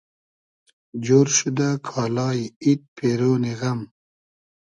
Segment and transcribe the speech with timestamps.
[1.05, 3.79] جۉر شودۂ کالای اید پېرۉنی غئم